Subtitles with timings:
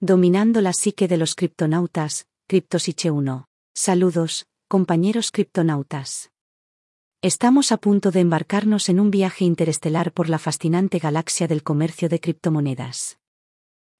[0.00, 3.48] Dominando la psique de los criptonautas, Criptosiche 1.
[3.74, 6.30] Saludos, compañeros criptonautas.
[7.20, 12.08] Estamos a punto de embarcarnos en un viaje interestelar por la fascinante galaxia del comercio
[12.08, 13.18] de criptomonedas.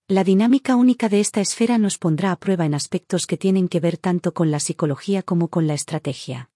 [0.07, 3.81] La dinámica única de esta esfera nos pondrá a prueba en aspectos que tienen que
[3.81, 6.49] ver tanto con la psicología como con la estrategia.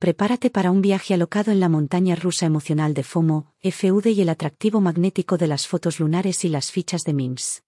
[0.00, 4.30] Prepárate para un viaje alocado en la montaña rusa emocional de FOMO, FUD y el
[4.30, 7.62] atractivo magnético de las fotos lunares y las fichas de MIMS.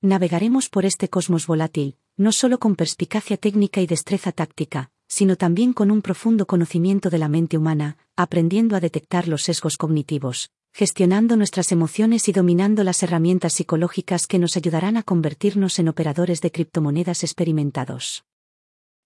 [0.00, 5.72] Navegaremos por este cosmos volátil, no solo con perspicacia técnica y destreza táctica, sino también
[5.72, 11.36] con un profundo conocimiento de la mente humana, aprendiendo a detectar los sesgos cognitivos, gestionando
[11.36, 16.52] nuestras emociones y dominando las herramientas psicológicas que nos ayudarán a convertirnos en operadores de
[16.52, 18.22] criptomonedas experimentados.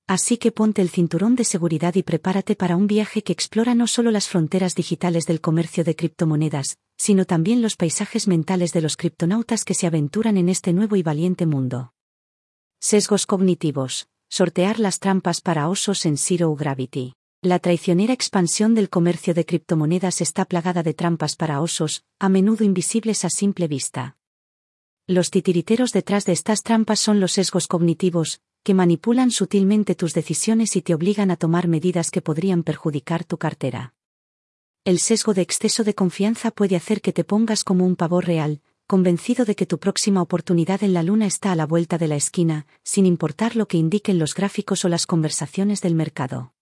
[0.06, 3.86] Así que ponte el cinturón de seguridad y prepárate para un viaje que explora no
[3.86, 8.96] solo las fronteras digitales del comercio de criptomonedas, sino también los paisajes mentales de los
[8.96, 11.94] criptonautas que se aventuran en este nuevo y valiente mundo.
[12.78, 14.06] Sesgos cognitivos.
[14.28, 17.14] Sortear las trampas para osos en Zero Gravity.
[17.42, 22.62] La traicionera expansión del comercio de criptomonedas está plagada de trampas para osos, a menudo
[22.62, 24.16] invisibles a simple vista.
[25.08, 30.76] Los titiriteros detrás de estas trampas son los sesgos cognitivos, que manipulan sutilmente tus decisiones
[30.76, 33.92] y te obligan a tomar medidas que podrían perjudicar tu cartera.
[34.84, 38.62] El sesgo de exceso de confianza puede hacer que te pongas como un pavor real,
[38.88, 42.16] convencido de que tu próxima oportunidad en la luna está a la vuelta de la
[42.16, 46.52] esquina, sin importar lo que indiquen los gráficos o las conversaciones del mercado.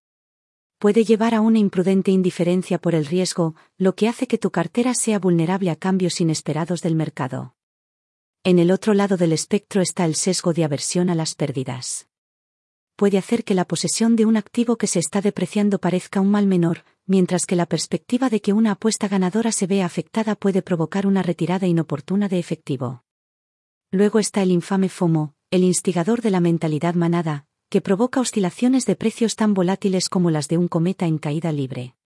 [0.78, 4.92] Puede llevar a una imprudente indiferencia por el riesgo, lo que hace que tu cartera
[4.92, 7.54] sea vulnerable a cambios inesperados del mercado.
[8.44, 12.10] En el otro lado del espectro está el sesgo de aversión a las pérdidas
[13.00, 16.46] puede hacer que la posesión de un activo que se está depreciando parezca un mal
[16.46, 21.08] menor, mientras que la perspectiva de que una apuesta ganadora se vea afectada puede provocar
[21.08, 23.02] una retirada inoportuna de efectivo.
[23.90, 28.94] Luego está el infame FOMO, el instigador de la mentalidad manada, que provoca oscilaciones de
[28.94, 31.96] precios tan volátiles como las de un cometa en caída libre.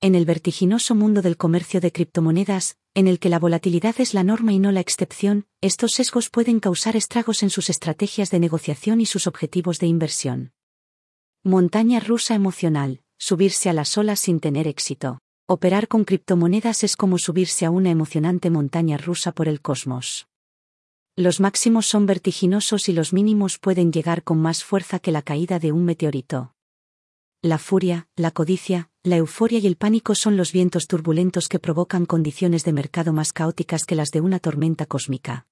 [0.00, 4.24] En el vertiginoso mundo del comercio de criptomonedas, en el que la volatilidad es la
[4.24, 9.00] norma y no la excepción, estos sesgos pueden causar estragos en sus estrategias de negociación
[9.00, 10.52] y sus objetivos de inversión.
[11.44, 15.18] Montaña rusa emocional, subirse a las olas sin tener éxito.
[15.48, 20.26] Operar con criptomonedas es como subirse a una emocionante montaña rusa por el cosmos.
[21.14, 25.58] Los máximos son vertiginosos y los mínimos pueden llegar con más fuerza que la caída
[25.58, 26.52] de un meteorito.
[27.42, 32.06] La furia, la codicia, la euforia y el pánico son los vientos turbulentos que provocan
[32.06, 35.46] condiciones de mercado más caóticas que las de una tormenta cósmica.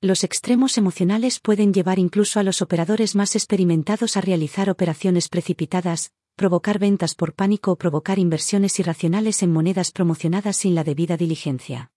[0.00, 6.12] Los extremos emocionales pueden llevar incluso a los operadores más experimentados a realizar operaciones precipitadas,
[6.40, 11.90] provocar ventas por pánico o provocar inversiones irracionales en monedas promocionadas sin la debida diligencia.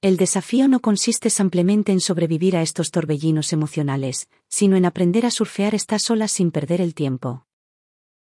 [0.00, 5.30] El desafío no consiste simplemente en sobrevivir a estos torbellinos emocionales, sino en aprender a
[5.30, 7.44] surfear estas olas sin perder el tiempo.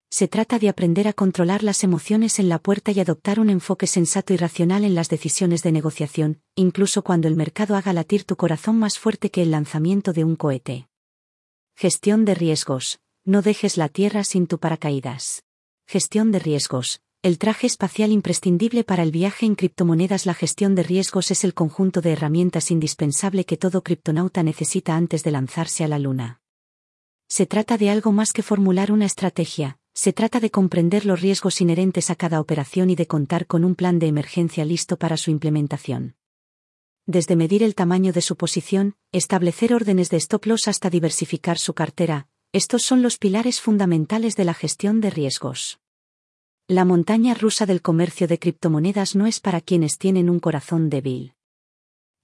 [0.10, 3.86] Se trata de aprender a controlar las emociones en la puerta y adoptar un enfoque
[3.86, 8.38] sensato y racional en las decisiones de negociación, incluso cuando el mercado haga latir tu
[8.38, 10.88] corazón más fuerte que el lanzamiento de un cohete.
[11.76, 13.02] Gestión de riesgos.
[13.30, 15.44] No dejes la Tierra sin tu paracaídas.
[15.86, 17.02] Gestión de riesgos.
[17.22, 20.26] El traje espacial imprescindible para el viaje en criptomonedas.
[20.26, 25.26] La gestión de riesgos es el conjunto de herramientas indispensable que todo criptonauta necesita antes
[25.26, 26.40] de lanzarse a la Luna.
[27.28, 31.60] Se trata de algo más que formular una estrategia, se trata de comprender los riesgos
[31.60, 35.32] inherentes a cada operación y de contar con un plan de emergencia listo para su
[35.32, 36.16] implementación.
[37.06, 41.74] Desde medir el tamaño de su posición, establecer órdenes de stop loss hasta diversificar su
[41.74, 45.80] cartera, estos son los pilares fundamentales de la gestión de riesgos.
[46.68, 51.34] La montaña rusa del comercio de criptomonedas no es para quienes tienen un corazón débil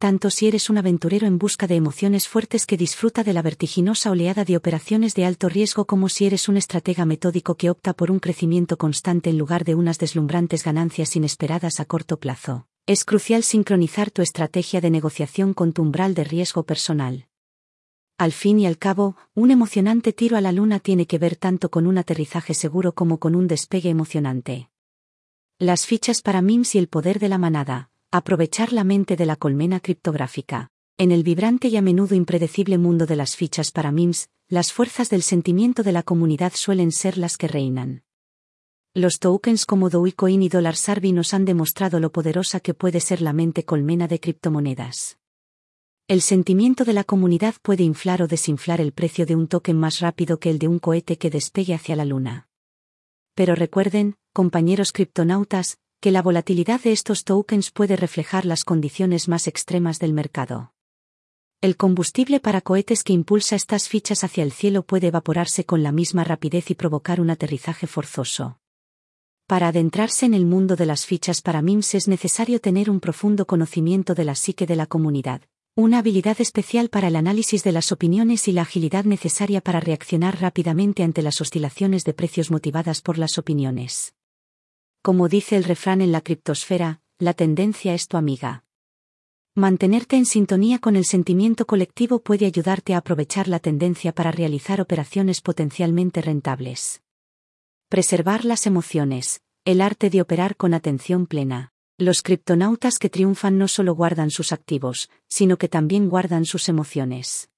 [0.03, 4.11] tanto si eres un aventurero en busca de emociones fuertes que disfruta de la vertiginosa
[4.11, 8.11] oleada de operaciones de alto riesgo como si eres un estratega metódico que opta por
[8.11, 12.67] un crecimiento constante en lugar de unas deslumbrantes ganancias inesperadas a corto plazo.
[12.85, 17.27] Es crucial sincronizar tu estrategia de negociación con tu umbral de riesgo personal.
[18.23, 21.69] Al fin y al cabo, un emocionante tiro a la luna tiene que ver tanto
[21.69, 24.69] con un aterrizaje seguro como con un despegue emocionante.
[25.59, 27.91] Las fichas para MIMS y el poder de la manada.
[28.11, 30.69] Aprovechar la mente de la colmena criptográfica.
[30.97, 35.09] En el vibrante y a menudo impredecible mundo de las fichas para MIMS, las fuerzas
[35.09, 38.03] del sentimiento de la comunidad suelen ser las que reinan.
[38.93, 43.21] Los tokens como Dogecoin y Dollar Sarvi nos han demostrado lo poderosa que puede ser
[43.21, 45.17] la mente colmena de criptomonedas.
[46.09, 50.01] El sentimiento de la comunidad puede inflar o desinflar el precio de un token más
[50.01, 52.49] rápido que el de un cohete que despegue hacia la luna.
[53.35, 59.47] Pero recuerden, compañeros criptonautas, que la volatilidad de estos tokens puede reflejar las condiciones más
[59.47, 60.73] extremas del mercado.
[61.61, 65.93] El combustible para cohetes que impulsa estas fichas hacia el cielo puede evaporarse con la
[65.93, 68.59] misma rapidez y provocar un aterrizaje forzoso.
[69.47, 73.47] Para adentrarse en el mundo de las fichas para MIMS es necesario tener un profundo
[73.47, 75.43] conocimiento de la psique de la comunidad,
[75.75, 80.39] una habilidad especial para el análisis de las opiniones y la agilidad necesaria para reaccionar
[80.39, 84.13] rápidamente ante las oscilaciones de precios motivadas por las opiniones.
[85.01, 88.65] Como dice el refrán en la criptosfera, la tendencia es tu amiga.
[89.55, 94.79] Mantenerte en sintonía con el sentimiento colectivo puede ayudarte a aprovechar la tendencia para realizar
[94.79, 97.01] operaciones potencialmente rentables.
[97.89, 101.72] Preservar las emociones, el arte de operar con atención plena.
[101.99, 107.51] Los criptonautas que triunfan no solo guardan sus activos, sino que también guardan sus emociones.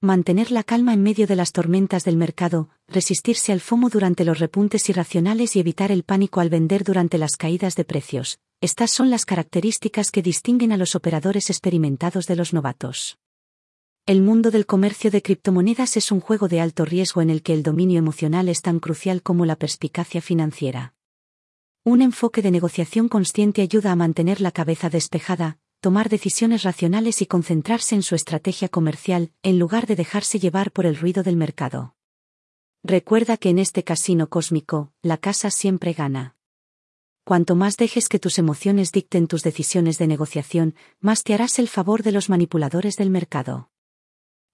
[0.00, 4.40] Mantener la calma en medio de las tormentas del mercado, resistirse al FOMO durante los
[4.40, 9.08] repuntes irracionales y evitar el pánico al vender durante las caídas de precios, estas son
[9.08, 13.18] las características que distinguen a los operadores experimentados de los novatos.
[14.04, 17.54] El mundo del comercio de criptomonedas es un juego de alto riesgo en el que
[17.54, 20.92] el dominio emocional es tan crucial como la perspicacia financiera.
[21.86, 27.26] Un enfoque de negociación consciente ayuda a mantener la cabeza despejada, tomar decisiones racionales y
[27.26, 31.94] concentrarse en su estrategia comercial, en lugar de dejarse llevar por el ruido del mercado.
[32.82, 36.36] Recuerda que en este casino cósmico, la casa siempre gana.
[37.22, 41.68] Cuanto más dejes que tus emociones dicten tus decisiones de negociación, más te harás el
[41.68, 43.68] favor de los manipuladores del mercado.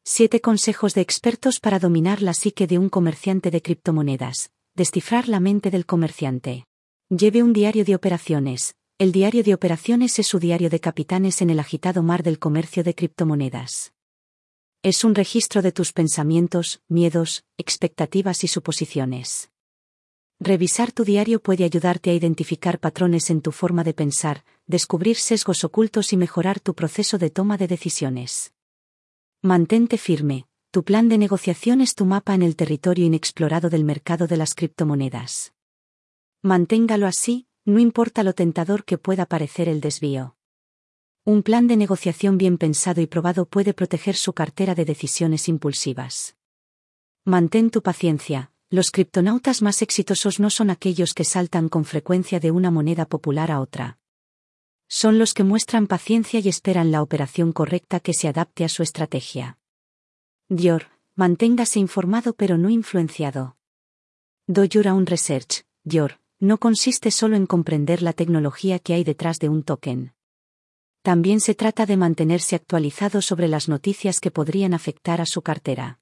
[0.03, 4.51] 7 consejos de expertos para dominar la psique de un comerciante de criptomonedas.
[4.75, 6.67] Descifrar la mente del comerciante.
[7.13, 8.77] Lleve un diario de operaciones.
[8.97, 12.85] El diario de operaciones es su diario de capitanes en el agitado mar del comercio
[12.85, 13.93] de criptomonedas.
[14.85, 19.51] Es un registro de tus pensamientos, miedos, expectativas y suposiciones.
[20.39, 25.65] Revisar tu diario puede ayudarte a identificar patrones en tu forma de pensar, descubrir sesgos
[25.65, 28.53] ocultos y mejorar tu proceso de toma de decisiones.
[29.43, 34.29] Mantente firme, tu plan de negociación es tu mapa en el territorio inexplorado del mercado
[34.29, 35.53] de las criptomonedas.
[36.43, 40.37] Manténgalo así, no importa lo tentador que pueda parecer el desvío.
[41.25, 46.37] Un plan de negociación bien pensado y probado puede proteger su cartera de decisiones impulsivas.
[47.25, 52.51] Mantén tu paciencia, los criptonautas más exitosos no son aquellos que saltan con frecuencia de
[52.51, 53.99] una moneda popular a otra.
[54.89, 58.83] Son los que muestran paciencia y esperan la operación correcta que se adapte a su
[58.83, 59.59] estrategia.
[60.49, 63.57] Dior, manténgase informado pero no influenciado.
[64.47, 69.39] Do your own research, Dior, no consiste solo en comprender la tecnología que hay detrás
[69.39, 70.15] de un token.
[71.03, 76.01] También se trata de mantenerse actualizado sobre las noticias que podrían afectar a su cartera.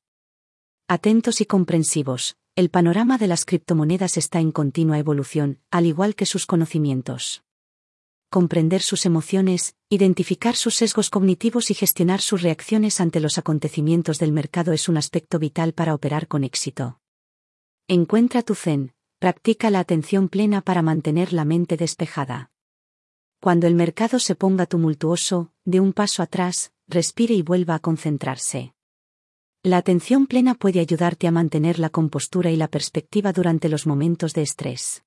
[0.87, 6.27] Atentos y comprensivos, el panorama de las criptomonedas está en continua evolución, al igual que
[6.27, 7.43] sus conocimientos.
[8.31, 14.33] Comprender sus emociones, identificar sus sesgos cognitivos y gestionar sus reacciones ante los acontecimientos del
[14.33, 17.01] mercado es un aspecto vital para operar con éxito.
[17.87, 22.51] Encuentra tu zen, practica la atención plena para mantener la mente despejada.
[23.41, 28.75] Cuando el mercado se ponga tumultuoso, de un paso atrás, respire y vuelva a concentrarse.
[29.65, 34.35] La atención plena puede ayudarte a mantener la compostura y la perspectiva durante los momentos
[34.35, 35.03] de estrés.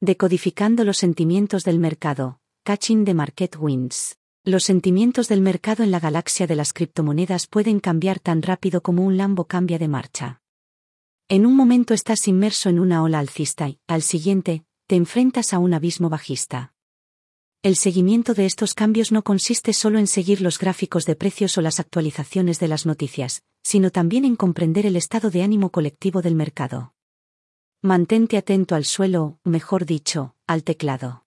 [0.00, 4.18] Decodificando los sentimientos del mercado, Catching the Market Winds.
[4.44, 9.04] Los sentimientos del mercado en la galaxia de las criptomonedas pueden cambiar tan rápido como
[9.04, 10.42] un lambo cambia de marcha.
[11.28, 15.58] En un momento estás inmerso en una ola alcista y, al siguiente, te enfrentas a
[15.58, 16.72] un abismo bajista.
[17.64, 21.62] El seguimiento de estos cambios no consiste solo en seguir los gráficos de precios o
[21.62, 26.36] las actualizaciones de las noticias, sino también en comprender el estado de ánimo colectivo del
[26.36, 26.94] mercado.
[27.82, 31.25] Mantente atento al suelo, mejor dicho, al teclado.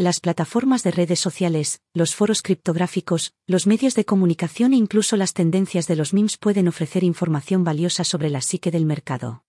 [0.00, 5.34] Las plataformas de redes sociales, los foros criptográficos, los medios de comunicación e incluso las
[5.34, 9.44] tendencias de los memes pueden ofrecer información valiosa sobre la psique del mercado.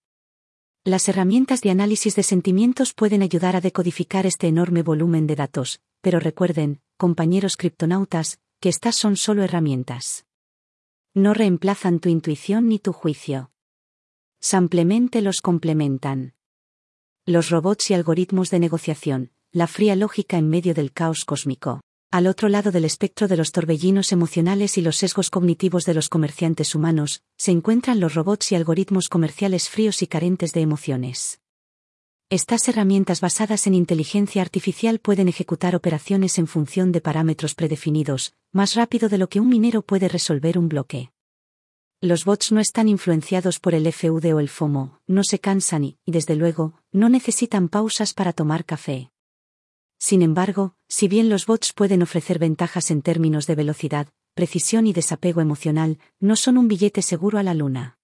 [0.84, 5.80] Las herramientas de análisis de sentimientos pueden ayudar a decodificar este enorme volumen de datos,
[6.02, 10.26] pero recuerden, compañeros criptonautas, que estas son solo herramientas.
[11.14, 13.52] No reemplazan tu intuición ni tu juicio.
[14.38, 16.34] Simplemente los complementan.
[17.24, 21.82] Los robots y algoritmos de negociación, la fría lógica en medio del caos cósmico.
[22.10, 26.08] Al otro lado del espectro de los torbellinos emocionales y los sesgos cognitivos de los
[26.08, 31.40] comerciantes humanos, se encuentran los robots y algoritmos comerciales fríos y carentes de emociones.
[32.30, 38.74] Estas herramientas basadas en inteligencia artificial pueden ejecutar operaciones en función de parámetros predefinidos, más
[38.74, 41.12] rápido de lo que un minero puede resolver un bloque.
[42.00, 45.98] Los bots no están influenciados por el FUD o el FOMO, no se cansan y,
[46.06, 49.12] desde luego, no necesitan pausas para tomar café.
[50.02, 54.92] Sin embargo, si bien los bots pueden ofrecer ventajas en términos de velocidad, precisión y
[54.92, 58.00] desapego emocional, no son un billete seguro a la luna.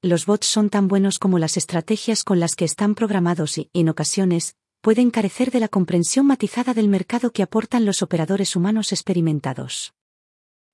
[0.00, 3.88] Los bots son tan buenos como las estrategias con las que están programados y, en
[3.88, 9.94] ocasiones, pueden carecer de la comprensión matizada del mercado que aportan los operadores humanos experimentados.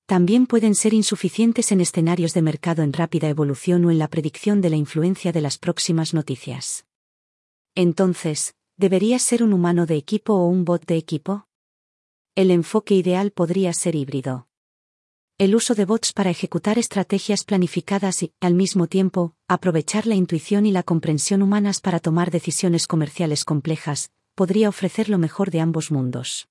[0.05, 4.61] También pueden ser insuficientes en escenarios de mercado en rápida evolución o en la predicción
[4.61, 6.85] de la influencia de las próximas noticias.
[7.75, 11.47] Entonces, ¿deberías ser un humano de equipo o un bot de equipo?
[12.35, 14.49] El enfoque ideal podría ser híbrido.
[15.39, 20.67] El uso de bots para ejecutar estrategias planificadas y, al mismo tiempo, aprovechar la intuición
[20.67, 25.91] y la comprensión humanas para tomar decisiones comerciales complejas, podría ofrecer lo mejor de ambos
[25.91, 26.49] mundos.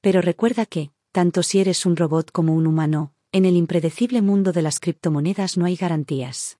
[0.00, 4.52] Pero recuerda que, tanto si eres un robot como un humano, en el impredecible mundo
[4.52, 6.58] de las criptomonedas no hay garantías.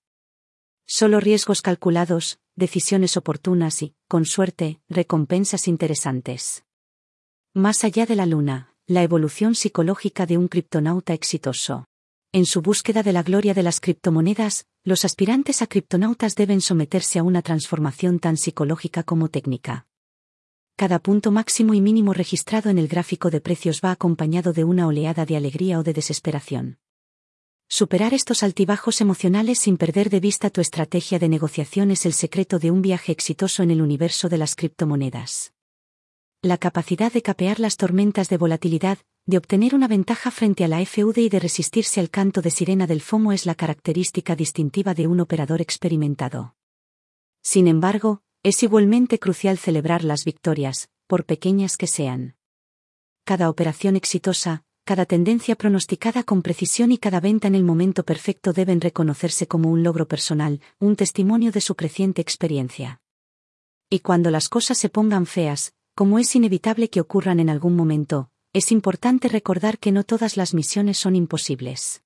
[0.87, 6.65] Solo riesgos calculados, decisiones oportunas y, con suerte, recompensas interesantes.
[7.53, 11.87] Más allá de la luna, la evolución psicológica de un criptonauta exitoso.
[12.31, 17.19] En su búsqueda de la gloria de las criptomonedas, los aspirantes a criptonautas deben someterse
[17.19, 19.89] a una transformación tan psicológica como técnica.
[20.77, 24.87] Cada punto máximo y mínimo registrado en el gráfico de precios va acompañado de una
[24.87, 26.79] oleada de alegría o de desesperación.
[27.71, 32.59] Superar estos altibajos emocionales sin perder de vista tu estrategia de negociación es el secreto
[32.59, 35.55] de un viaje exitoso en el universo de las criptomonedas
[36.43, 40.85] la capacidad de capear las tormentas de volatilidad, de obtener una ventaja frente a la
[40.87, 45.07] FUD y de resistirse al canto de sirena del FOMO es la característica distintiva de
[45.07, 46.55] un operador experimentado.
[47.43, 52.37] Sin embargo, es igualmente crucial celebrar las victorias, por pequeñas que sean.
[53.25, 58.53] Cada operación exitosa, cada tendencia pronosticada con precisión y cada venta en el momento perfecto
[58.53, 63.01] deben reconocerse como un logro personal, un testimonio de su creciente experiencia.
[63.89, 68.33] Y cuando las cosas se pongan feas, como es inevitable que ocurran en algún momento,
[68.53, 72.03] es importante recordar que no todas las misiones son imposibles.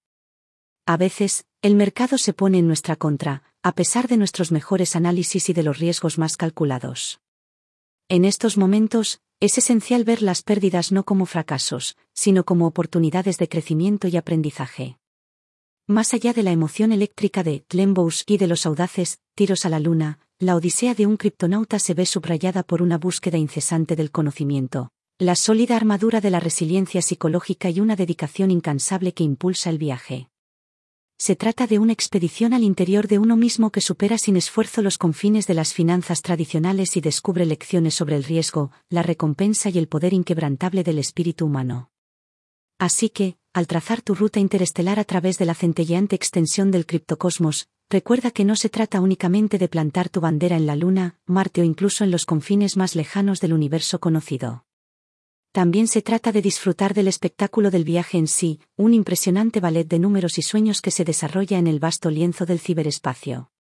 [0.85, 5.49] A veces, el mercado se pone en nuestra contra, a pesar de nuestros mejores análisis
[5.49, 7.23] y de los riesgos más calculados.
[8.11, 13.49] En estos momentos, es esencial ver las pérdidas no como fracasos, sino como oportunidades de
[13.49, 14.99] crecimiento y aprendizaje.
[15.87, 19.81] Más allá de la emoción eléctrica de Tlenbous y de los audaces tiros a la
[19.81, 24.91] luna, la odisea de un criptonauta se ve subrayada por una búsqueda incesante del conocimiento,
[25.19, 30.29] la sólida armadura de la resiliencia psicológica y una dedicación incansable que impulsa el viaje.
[31.26, 34.99] Se trata de una expedición al interior de uno mismo que supera sin esfuerzo los
[34.99, 39.88] confines de las finanzas tradicionales y descubre lecciones sobre el riesgo, la recompensa y el
[39.88, 41.90] poder inquebrantable del espíritu humano.
[42.78, 47.69] Así que, al trazar tu ruta interestelar a través de la centelleante extensión del criptocosmos,
[47.88, 51.64] Recuerda que no se trata únicamente de plantar tu bandera en la Luna, Marte o
[51.64, 54.66] incluso en los confines más lejanos del universo conocido.
[55.54, 60.00] También se trata de disfrutar del espectáculo del viaje en sí, un impresionante ballet de
[60.00, 63.53] números y sueños que se desarrolla en el vasto lienzo del ciberespacio.